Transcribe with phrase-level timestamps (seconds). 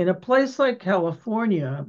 [0.00, 1.86] In a place like California,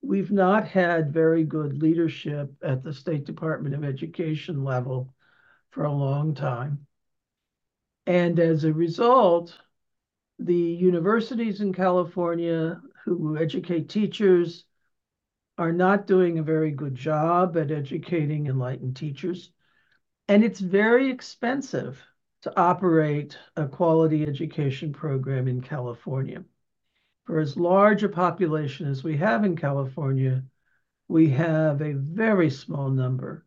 [0.00, 5.12] we've not had very good leadership at the State Department of Education level
[5.70, 6.86] for a long time.
[8.06, 9.58] And as a result,
[10.38, 14.64] the universities in California who educate teachers
[15.58, 19.50] are not doing a very good job at educating enlightened teachers.
[20.28, 22.00] And it's very expensive
[22.42, 26.44] to operate a quality education program in California.
[27.28, 30.44] For as large a population as we have in California,
[31.08, 33.44] we have a very small number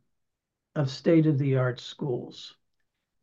[0.75, 2.55] of state of the art schools.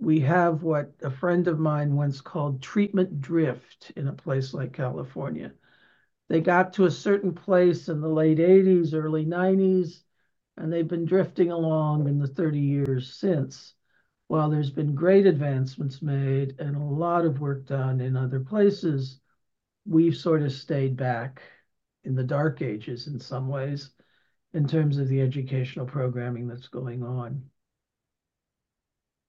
[0.00, 4.72] We have what a friend of mine once called treatment drift in a place like
[4.72, 5.52] California.
[6.26, 10.02] They got to a certain place in the late 80s, early 90s,
[10.56, 13.74] and they've been drifting along in the 30 years since.
[14.26, 19.20] While there's been great advancements made and a lot of work done in other places,
[19.88, 21.40] we've sort of stayed back
[22.04, 23.90] in the dark ages in some ways
[24.52, 27.42] in terms of the educational programming that's going on.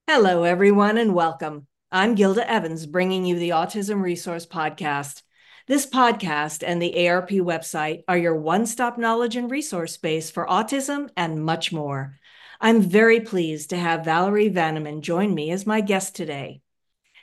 [0.07, 1.67] Hello, everyone, and welcome.
[1.91, 5.21] I'm Gilda Evans, bringing you the Autism Resource Podcast.
[5.67, 10.45] This podcast and the ARP website are your one stop knowledge and resource base for
[10.45, 12.17] autism and much more.
[12.59, 16.61] I'm very pleased to have Valerie Vanaman join me as my guest today.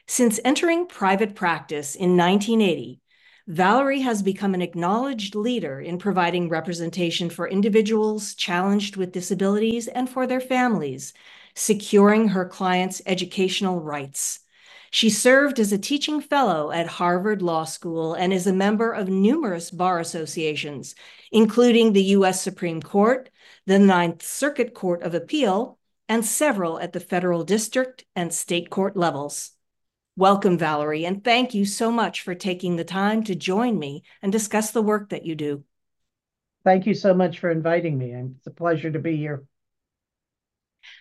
[0.07, 3.01] Since entering private practice in 1980,
[3.49, 10.11] Valerie has become an acknowledged leader in providing representation for individuals challenged with disabilities and
[10.11, 11.13] for their families,
[11.55, 14.41] securing her clients' educational rights.
[14.91, 19.09] She served as a teaching fellow at Harvard Law School and is a member of
[19.09, 20.97] numerous bar associations,
[21.31, 22.43] including the U.S.
[22.43, 23.31] Supreme Court,
[23.65, 28.97] the Ninth Circuit Court of Appeal, and several at the federal district and state court
[28.97, 29.56] levels.
[30.19, 34.33] Welcome, Valerie, and thank you so much for taking the time to join me and
[34.33, 35.63] discuss the work that you do.
[36.65, 38.13] Thank you so much for inviting me.
[38.13, 39.45] And it's a pleasure to be here.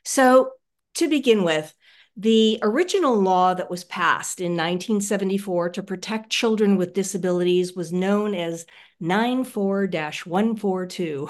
[0.03, 0.51] So,
[0.95, 1.73] to begin with,
[2.17, 8.35] the original law that was passed in 1974 to protect children with disabilities was known
[8.35, 8.65] as
[8.99, 9.87] 94
[10.25, 11.29] 142.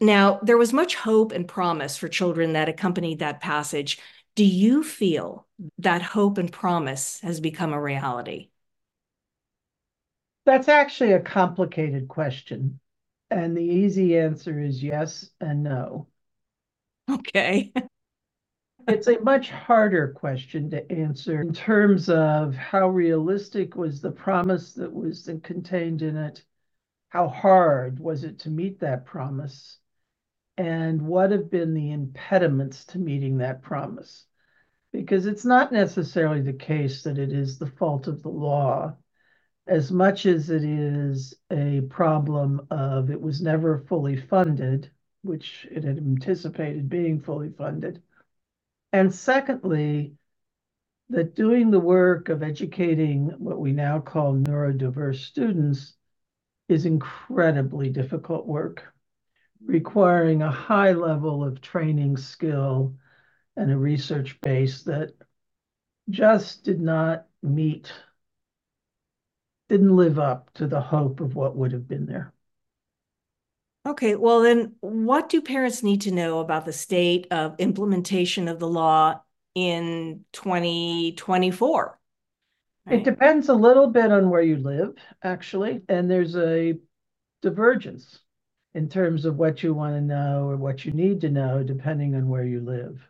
[0.00, 3.98] Now, there was much hope and promise for children that accompanied that passage.
[4.34, 5.43] Do you feel
[5.78, 8.48] that hope and promise has become a reality?
[10.44, 12.80] That's actually a complicated question.
[13.30, 16.08] And the easy answer is yes and no.
[17.10, 17.72] Okay.
[18.88, 24.74] it's a much harder question to answer in terms of how realistic was the promise
[24.74, 26.44] that was contained in it,
[27.08, 29.78] how hard was it to meet that promise,
[30.58, 34.26] and what have been the impediments to meeting that promise.
[34.94, 38.94] Because it's not necessarily the case that it is the fault of the law.
[39.66, 44.88] As much as it is a problem of it was never fully funded,
[45.22, 48.02] which it had anticipated being fully funded.
[48.92, 50.14] And secondly,
[51.08, 55.96] that doing the work of educating what we now call neurodiverse students
[56.68, 58.84] is incredibly difficult work,
[59.66, 62.94] requiring a high level of training skill
[63.56, 65.12] and a research base that
[66.10, 67.92] just did not meet,
[69.68, 72.32] didn't live up to the hope of what would have been there.
[73.86, 78.58] Okay, well, then what do parents need to know about the state of implementation of
[78.58, 79.20] the law
[79.54, 81.98] in 2024?
[82.86, 82.98] Right?
[82.98, 86.78] It depends a little bit on where you live, actually, and there's a
[87.42, 88.20] divergence
[88.74, 92.14] in terms of what you want to know or what you need to know, depending
[92.14, 93.06] on where you live.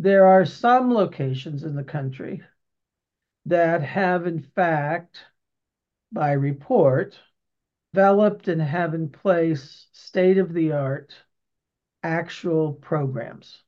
[0.00, 2.42] There are some locations in the country
[3.44, 5.26] that have, in fact,
[6.10, 7.20] by report,
[7.92, 11.14] developed and have in place state of the art
[12.02, 13.62] actual programs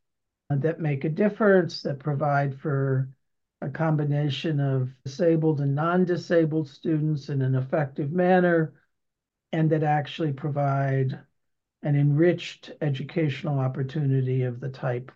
[0.48, 3.10] that make a difference, that provide for
[3.60, 8.72] a combination of disabled and non disabled students in an effective manner,
[9.52, 11.20] and that actually provide
[11.82, 15.12] an enriched educational opportunity of the type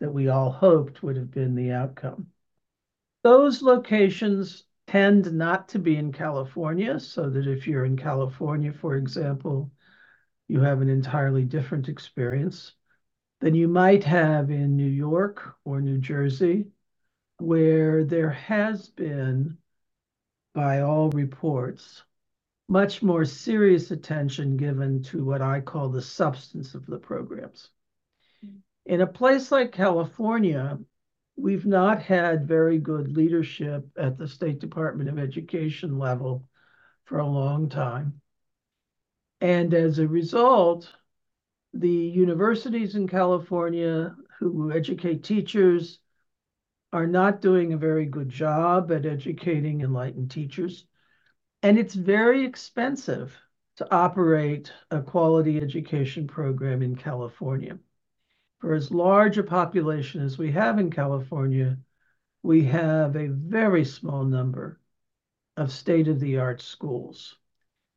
[0.00, 2.28] that we all hoped would have been the outcome.
[3.22, 8.94] Those locations tend not to be in California, so that if you're in California, for
[8.94, 9.72] example,
[10.48, 12.72] you have an entirely different experience
[13.40, 16.66] than you might have in New York or New Jersey,
[17.38, 19.58] where there has been,
[20.54, 22.04] by all reports,
[22.68, 27.70] much more serious attention given to what I call the substance of the programs.
[28.86, 30.78] In a place like California,
[31.34, 36.48] we've not had very good leadership at the State Department of Education level
[37.04, 38.20] for a long time.
[39.40, 40.94] And as a result,
[41.74, 45.98] the universities in California who educate teachers
[46.92, 50.86] are not doing a very good job at educating enlightened teachers.
[51.60, 53.36] And it's very expensive
[53.78, 57.80] to operate a quality education program in California.
[58.58, 61.78] For as large a population as we have in California,
[62.42, 64.80] we have a very small number
[65.58, 67.36] of state of the art schools.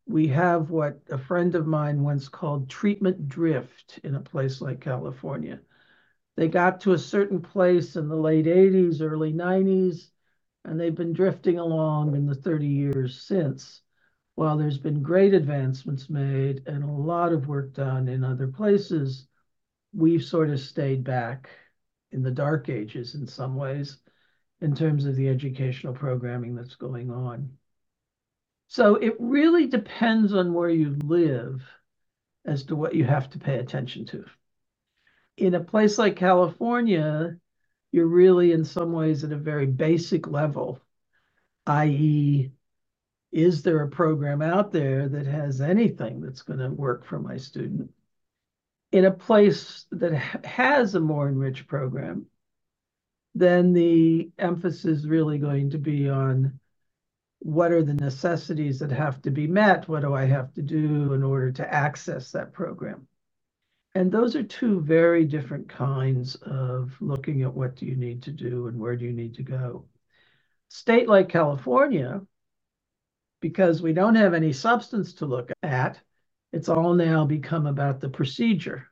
[0.05, 4.81] We have what a friend of mine once called treatment drift in a place like
[4.81, 5.61] California.
[6.35, 10.11] They got to a certain place in the late 80s, early 90s,
[10.65, 13.81] and they've been drifting along in the 30 years since.
[14.35, 19.28] While there's been great advancements made and a lot of work done in other places,
[19.93, 21.49] we've sort of stayed back
[22.11, 23.97] in the dark ages in some ways
[24.61, 27.49] in terms of the educational programming that's going on.
[28.67, 31.63] So it really depends on where you live
[32.45, 34.25] as to what you have to pay attention to.
[35.37, 37.37] In a place like California,
[37.91, 40.79] you're really in some ways at a very basic level,
[41.65, 42.51] i.e.,
[43.31, 47.37] is there a program out there that has anything that's going to work for my
[47.37, 47.91] student?
[48.91, 50.13] In a place that
[50.45, 52.25] has a more enriched program,
[53.35, 56.59] then the emphasis is really going to be on
[57.39, 59.87] what are the necessities that have to be met?
[59.87, 63.07] What do I have to do in order to access that program?
[63.95, 68.31] And those are two very different kinds of looking at what do you need to
[68.31, 69.85] do and where do you need to go.
[70.67, 72.21] State like California,
[73.39, 75.99] because we don't have any substance to look at,
[76.51, 78.87] it's all now become about the procedure.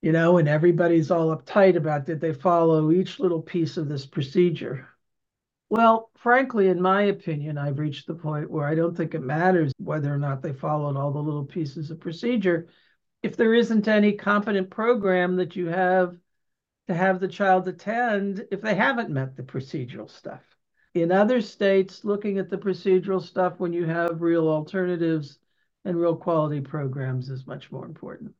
[0.00, 4.04] You know, and everybody's all uptight about did they follow each little piece of this
[4.04, 4.88] procedure.
[5.70, 9.72] Well, frankly, in my opinion, I've reached the point where I don't think it matters
[9.78, 12.68] whether or not they followed all the little pieces of procedure.
[13.22, 16.16] If there isn't any competent program that you have
[16.88, 20.42] to have the child attend, if they haven't met the procedural stuff.
[20.94, 25.38] In other states, looking at the procedural stuff when you have real alternatives
[25.84, 28.32] and real quality programs is much more important.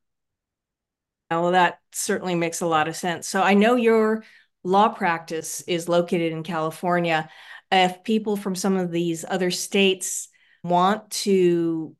[1.31, 3.27] Well, that certainly makes a lot of sense.
[3.27, 4.25] So I know your
[4.65, 7.29] law practice is located in California.
[7.71, 10.29] If people from some of these other states
[10.63, 11.97] want to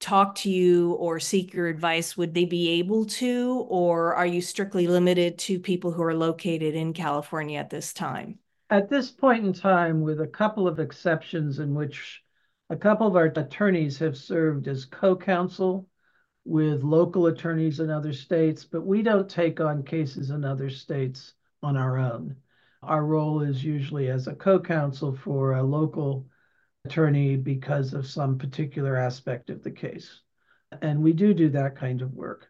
[0.00, 4.42] talk to you or seek your advice, would they be able to, or are you
[4.42, 8.40] strictly limited to people who are located in California at this time?
[8.68, 12.22] At this point in time, with a couple of exceptions in which
[12.72, 15.86] a couple of our attorneys have served as co-counsel
[16.46, 21.34] with local attorneys in other states, but we don't take on cases in other states
[21.62, 22.34] on our own.
[22.82, 26.26] Our role is usually as a co-counsel for a local
[26.86, 30.22] attorney because of some particular aspect of the case.
[30.80, 32.48] And we do do that kind of work.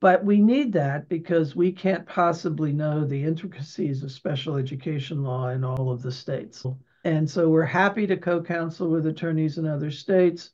[0.00, 5.50] But we need that because we can't possibly know the intricacies of special education law
[5.50, 6.64] in all of the states.
[7.04, 10.50] And so we're happy to co counsel with attorneys in other states.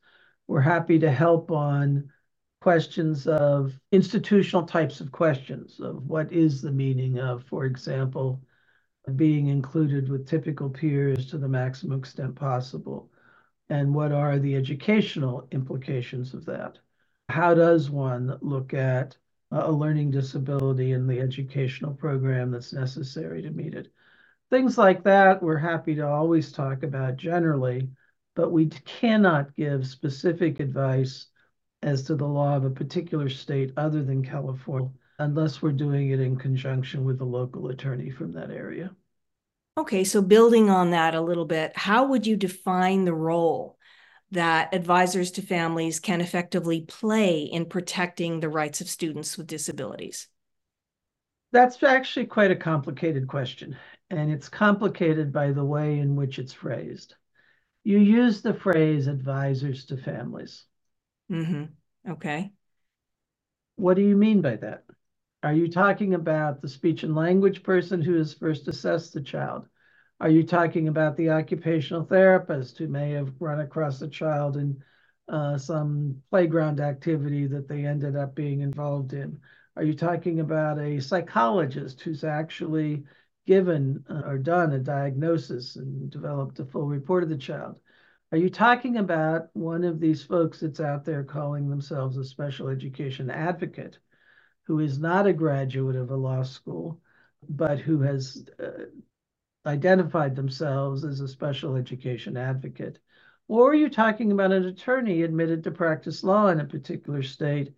[0.47, 2.11] We're happy to help on
[2.61, 8.43] questions of institutional types of questions of what is the meaning of, for example,
[9.17, 13.11] being included with typical peers to the maximum extent possible,
[13.69, 16.79] and what are the educational implications of that.
[17.29, 19.17] How does one look at
[19.51, 23.93] a learning disability in the educational program that's necessary to meet it?
[24.51, 27.91] Things like that, we're happy to always talk about generally,
[28.35, 31.27] but we cannot give specific advice
[31.83, 36.21] as to the law of a particular state other than California, unless we're doing it
[36.21, 38.91] in conjunction with a local attorney from that area.
[39.77, 43.79] Okay, so building on that a little bit, how would you define the role
[44.31, 50.27] that advisors to families can effectively play in protecting the rights of students with disabilities?
[51.51, 53.77] That's actually quite a complicated question,
[54.11, 57.15] and it's complicated by the way in which it's phrased.
[57.85, 60.65] You use the phrase advisors to families.
[61.31, 62.13] Mm-hmm.
[62.13, 62.53] Okay.
[63.77, 64.85] What do you mean by that?
[65.43, 69.67] Are you talking about the speech and language person who has first assessed the child?
[70.21, 74.83] Are you talking about the occupational therapist who may have run across a child in
[75.29, 79.39] uh, some playground activity that they ended up being involved in?
[79.79, 83.05] Are you talking about a psychologist who's actually
[83.47, 87.79] given uh, or done a diagnosis and developed a full report of the child?
[88.33, 92.67] Are you talking about one of these folks that's out there calling themselves a special
[92.67, 94.01] education advocate
[94.65, 97.01] who is not a graduate of a law school,
[97.49, 98.87] but who has uh,
[99.65, 102.99] identified themselves as a special education advocate?
[103.47, 107.73] or are you're talking about an attorney admitted to practice law in a particular state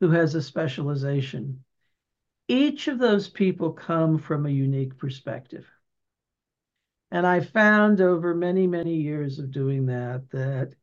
[0.00, 1.64] who has a specialization.
[2.48, 5.66] Each of those people come from a unique perspective.
[7.10, 10.74] And I found over many, many years of doing that, that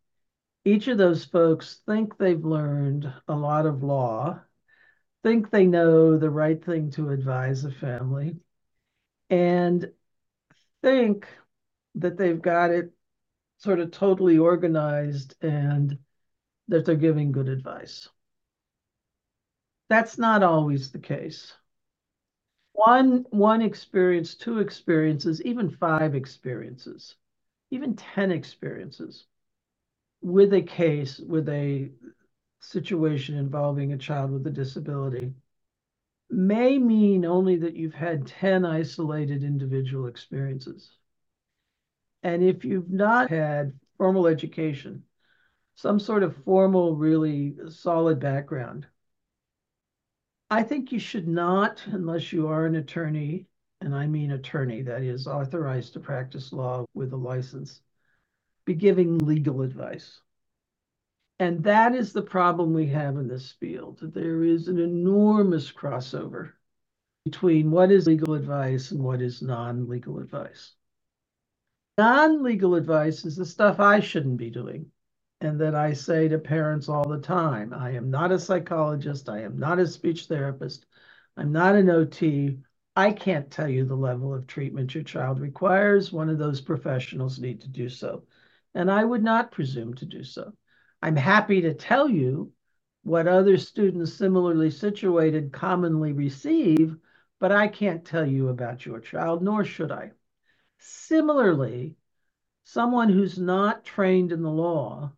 [0.63, 4.39] each of those folks think they've learned a lot of law,
[5.23, 8.37] think they know the right thing to advise a family,
[9.29, 9.91] and
[10.81, 11.27] think
[11.95, 12.91] that they've got it
[13.57, 15.97] sort of totally organized and
[16.67, 18.07] that they're giving good advice.
[19.91, 21.53] That's not always the case.
[22.71, 27.17] One, one experience, two experiences, even five experiences,
[27.71, 29.25] even 10 experiences
[30.21, 31.91] with a case, with a
[32.61, 35.33] situation involving a child with a disability
[36.29, 40.89] may mean only that you've had 10 isolated individual experiences.
[42.23, 45.03] And if you've not had formal education,
[45.75, 48.87] some sort of formal, really solid background,
[50.51, 53.47] I think you should not, unless you are an attorney,
[53.79, 57.79] and I mean attorney, that is authorized to practice law with a license,
[58.65, 60.19] be giving legal advice.
[61.39, 63.99] And that is the problem we have in this field.
[64.01, 66.51] There is an enormous crossover
[67.23, 70.73] between what is legal advice and what is non legal advice.
[71.97, 74.91] Non legal advice is the stuff I shouldn't be doing
[75.41, 79.41] and that I say to parents all the time I am not a psychologist, I
[79.41, 80.85] am not a speech therapist,
[81.35, 82.59] I'm not an OT.
[82.95, 86.11] I can't tell you the level of treatment your child requires.
[86.11, 88.23] One of those professionals need to do so.
[88.75, 90.53] And I would not presume to do so.
[91.01, 92.51] I'm happy to tell you
[93.03, 96.95] what other students similarly situated commonly receive,
[97.39, 100.11] but I can't tell you about your child, nor should I.
[100.77, 101.95] Similarly,
[102.63, 105.13] someone who's not trained in the law,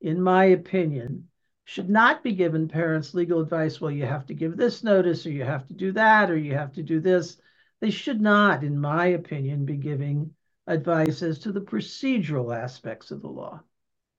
[0.00, 1.28] in my opinion,
[1.64, 3.80] should not be given parents legal advice.
[3.80, 6.54] Well, you have to give this notice, or you have to do that, or you
[6.54, 7.40] have to do this.
[7.80, 10.34] They should not, in my opinion, be giving
[10.66, 13.62] advice as to the procedural aspects of the law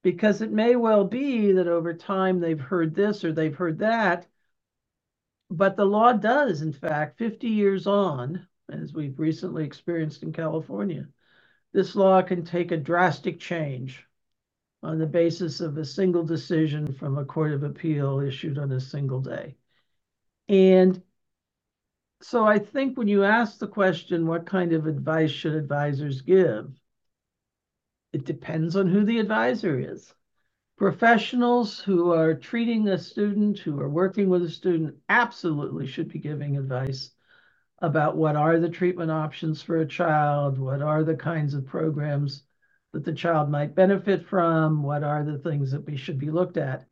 [0.03, 4.27] because it may well be that over time they've heard this or they've heard that.
[5.49, 11.07] But the law does, in fact, 50 years on, as we've recently experienced in California,
[11.73, 14.05] this law can take a drastic change
[14.83, 18.79] on the basis of a single decision from a court of appeal issued on a
[18.79, 19.55] single day.
[20.49, 21.01] And
[22.21, 26.71] so I think when you ask the question, what kind of advice should advisors give?
[28.13, 30.13] It depends on who the advisor is.
[30.77, 36.19] Professionals who are treating a student, who are working with a student, absolutely should be
[36.19, 37.11] giving advice
[37.79, 42.43] about what are the treatment options for a child, what are the kinds of programs
[42.93, 46.57] that the child might benefit from, what are the things that we should be looked
[46.57, 46.85] at.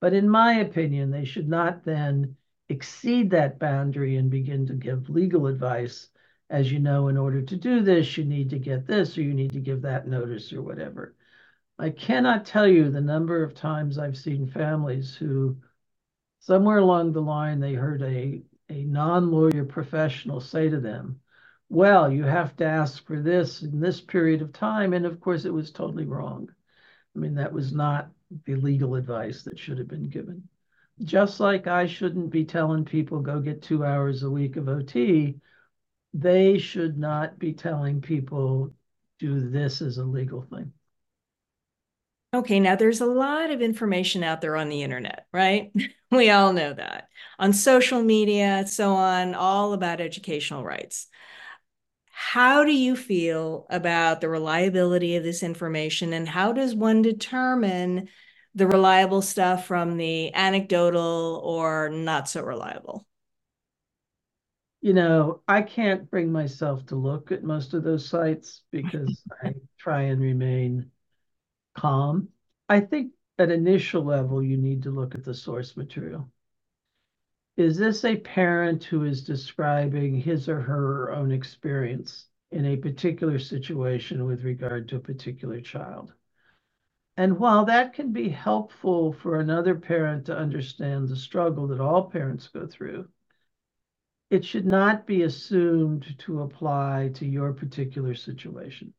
[0.00, 2.36] But in my opinion, they should not then
[2.68, 6.08] exceed that boundary and begin to give legal advice
[6.50, 9.34] as you know, in order to do this, you need to get this or you
[9.34, 11.14] need to give that notice or whatever.
[11.78, 15.56] I cannot tell you the number of times I've seen families who,
[16.40, 21.20] somewhere along the line, they heard a, a non lawyer professional say to them,
[21.68, 24.92] Well, you have to ask for this in this period of time.
[24.92, 26.48] And of course, it was totally wrong.
[27.14, 28.10] I mean, that was not
[28.44, 30.48] the legal advice that should have been given.
[31.02, 35.40] Just like I shouldn't be telling people go get two hours a week of OT
[36.14, 38.72] they should not be telling people
[39.18, 40.72] do this as a legal thing.
[42.32, 45.72] Okay, now there's a lot of information out there on the internet, right?
[46.10, 47.08] we all know that.
[47.38, 51.08] On social media, so on, all about educational rights.
[52.34, 58.08] How do you feel about the reliability of this information and how does one determine
[58.56, 63.06] the reliable stuff from the anecdotal or not so reliable?
[64.80, 69.54] you know, I can't bring myself to look at most of those sites because I
[69.78, 70.90] try and remain
[71.76, 72.30] calm.
[72.68, 76.28] I think at initial level, you need to look at the source material.
[77.56, 83.38] Is this a parent who is describing his or her own experience in a particular
[83.38, 86.12] situation with regard to a particular child?
[87.16, 92.10] And while that can be helpful for another parent to understand the struggle that all
[92.10, 93.08] parents go through,
[94.30, 98.92] it should not be assumed to apply to your particular situation.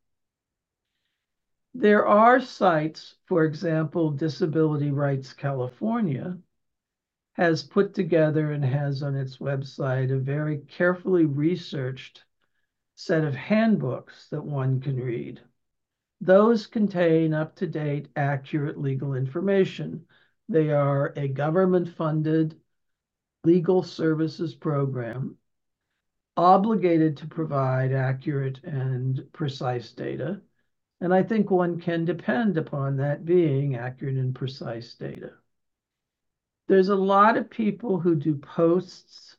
[1.74, 6.38] There are sites, for example, Disability Rights California
[7.36, 12.26] has put together and has on its website a very carefully researched
[12.96, 15.42] set of handbooks that one can read
[16.22, 20.06] those contain up to date, accurate legal information.
[20.50, 22.60] They are a government funded
[23.44, 25.38] legal services program
[26.38, 30.42] obligated to provide accurate and precise data.
[31.02, 35.34] And I think one can depend upon that being accurate and precise data.
[36.68, 39.38] There's a lot of people who do posts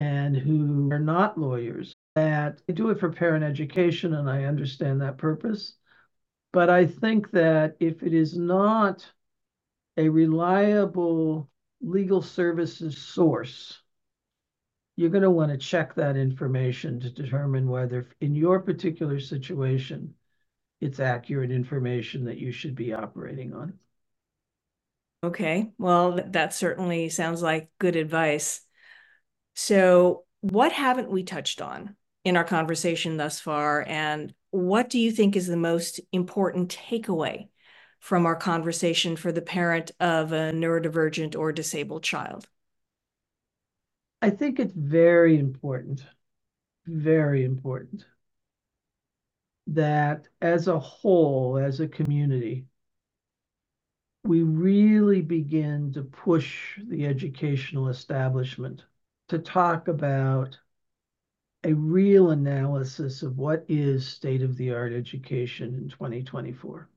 [0.00, 5.18] and who are not lawyers that do it for parent education, and I understand that
[5.18, 5.76] purpose.
[6.52, 9.10] But I think that if it is not
[9.96, 11.50] a reliable
[11.80, 13.82] legal services source,
[14.96, 20.14] you're going to want to check that information to determine whether, in your particular situation,
[20.80, 23.78] it's accurate information that you should be operating on.
[25.26, 28.60] Okay, well, that certainly sounds like good advice.
[29.56, 33.84] So, what haven't we touched on in our conversation thus far?
[33.88, 37.48] And what do you think is the most important takeaway
[37.98, 42.46] from our conversation for the parent of a neurodivergent or disabled child?
[44.22, 46.04] I think it's very important,
[46.86, 48.04] very important
[49.66, 52.66] that as a whole, as a community,
[54.26, 58.84] we really begin to push the educational establishment
[59.28, 60.58] to talk about
[61.64, 66.88] a real analysis of what is state of the art education in 2024.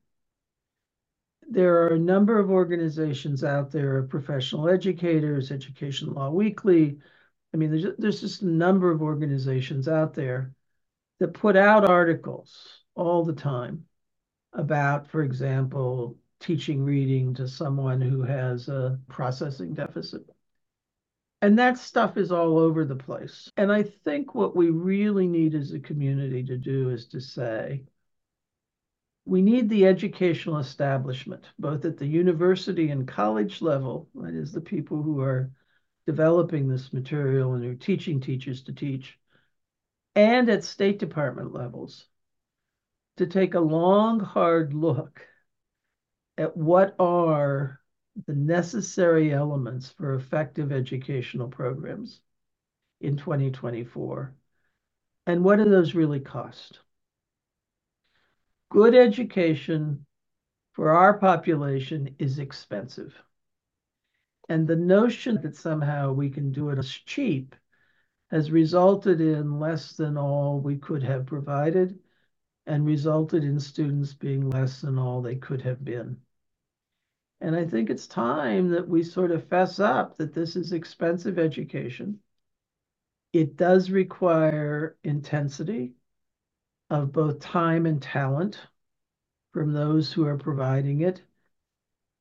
[1.50, 7.00] There are a number of organizations out there, professional educators, Education Law Weekly.
[7.54, 10.54] I mean, there's, there's just a number of organizations out there
[11.20, 13.86] that put out articles all the time
[14.54, 20.24] about, for example, teaching reading to someone who has a processing deficit.
[21.42, 23.50] And that stuff is all over the place.
[23.56, 27.84] And I think what we really need as a community to do is to say,
[29.26, 34.60] we need the educational establishment, both at the university and college level, that is, the
[34.60, 35.52] people who are
[36.08, 39.18] developing this material and are teaching teachers to teach,
[40.16, 42.08] and at State Department levels,
[43.18, 45.22] to take a long, hard look
[46.40, 47.82] at what are
[48.26, 52.22] the necessary elements for effective educational programs
[53.02, 54.34] in 2024.
[55.28, 56.80] And what do those really cost?
[58.70, 60.06] Good education
[60.72, 63.14] for our population is expensive.
[64.48, 67.54] And the notion that somehow we can do it as cheap
[68.32, 72.00] has resulted in less than all we could have provided
[72.66, 76.18] and resulted in students being less than all they could have been.
[77.42, 81.40] And I think it's time that we sort of fess up that this is expensive
[81.40, 82.20] education.
[83.32, 85.94] It does require intensity
[86.90, 88.60] of both time and talent
[89.54, 91.22] from those who are providing it.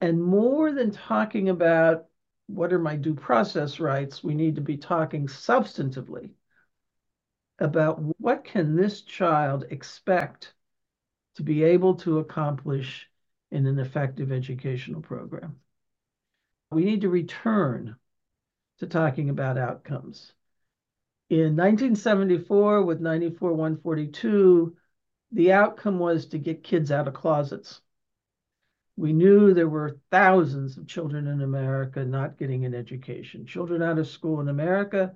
[0.01, 2.07] And more than talking about
[2.47, 6.31] what are my due process rights, we need to be talking substantively
[7.59, 10.55] about what can this child expect
[11.35, 13.09] to be able to accomplish
[13.51, 15.57] in an effective educational program.
[16.71, 17.97] We need to return
[18.79, 20.33] to talking about outcomes.
[21.31, 24.77] In 1974, with 94 142,
[25.33, 27.81] the outcome was to get kids out of closets.
[28.97, 33.47] We knew there were thousands of children in America not getting an education.
[33.47, 35.15] Children Out of School in America,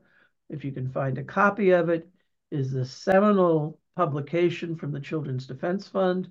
[0.48, 2.08] if you can find a copy of it,
[2.50, 6.30] is the seminal publication from the Children's Defense Fund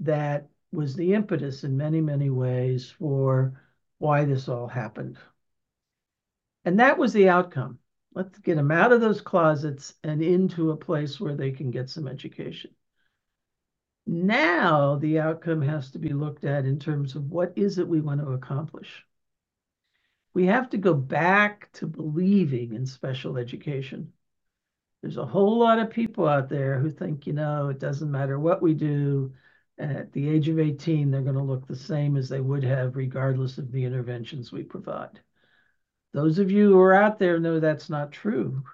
[0.00, 3.60] that was the impetus in many, many ways for
[3.98, 5.18] why this all happened.
[6.64, 7.78] And that was the outcome.
[8.14, 11.88] Let's get them out of those closets and into a place where they can get
[11.88, 12.70] some education.
[14.06, 18.00] Now the outcome has to be looked at in terms of what is it we
[18.00, 19.04] want to accomplish.
[20.34, 24.12] We have to go back to believing in special education.
[25.02, 28.38] There's a whole lot of people out there who think, you know, it doesn't matter
[28.38, 29.32] what we do,
[29.78, 32.96] at the age of 18, they're going to look the same as they would have
[32.96, 35.20] regardless of the interventions we provide.
[36.12, 38.64] Those of you who are out there know that's not true,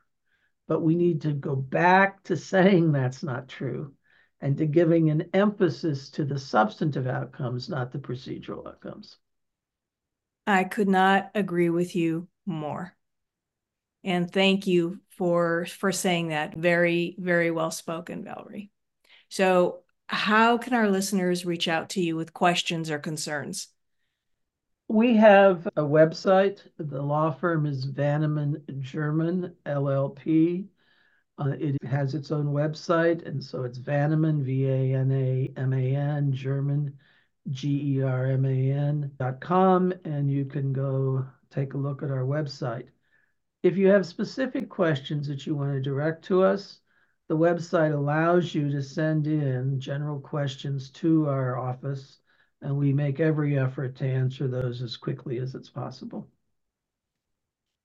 [0.67, 3.95] but we need to go back to saying that's not true
[4.41, 9.17] and to giving an emphasis to the substantive outcomes, not the procedural outcomes.
[10.47, 12.95] I could not agree with you more.
[14.03, 16.55] And thank you for for saying that.
[16.55, 18.71] Very, very well spoken, Valerie.
[19.31, 23.69] So how can our listeners reach out to you with questions or concerns?
[24.89, 26.61] We have a website.
[26.77, 30.69] The law firm is Vanaman German LLP.
[31.39, 35.73] Uh, it has its own website, and so it's Vanaman, V A N A M
[35.73, 36.97] A N, German,
[37.51, 42.03] G E R M A N dot com, and you can go take a look
[42.03, 42.89] at our website.
[43.63, 46.81] If you have specific questions that you want to direct to us,
[47.29, 52.19] the website allows you to send in general questions to our office,
[52.61, 56.29] and we make every effort to answer those as quickly as it's possible.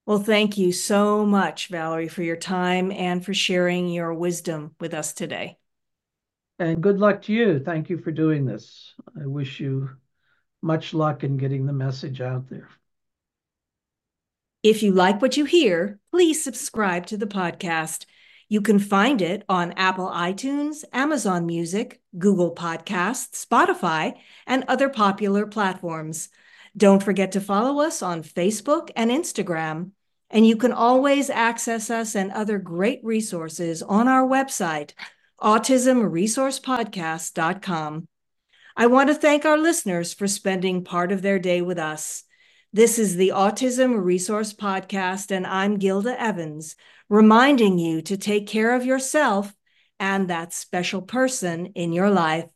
[0.05, 4.93] Well, thank you so much, Valerie, for your time and for sharing your wisdom with
[4.93, 5.57] us today.
[6.57, 7.59] And good luck to you.
[7.59, 8.93] Thank you for doing this.
[9.21, 9.91] I wish you
[10.61, 12.67] much luck in getting the message out there.
[14.61, 18.05] If you like what you hear, please subscribe to the podcast.
[18.51, 24.15] You can find it on Apple iTunes, Amazon Music, Google Podcasts, Spotify,
[24.47, 26.29] and other popular platforms.
[26.75, 29.91] Don't forget to follow us on Facebook and Instagram.
[30.31, 34.93] And you can always access us and other great resources on our website,
[35.39, 38.07] autismresourcepodcast.com.
[38.75, 42.23] I want to thank our listeners for spending part of their day with us.
[42.73, 46.75] This is the Autism Resource Podcast, and I'm Gilda Evans
[47.09, 49.53] reminding you to take care of yourself
[49.99, 52.49] and that special person in your life.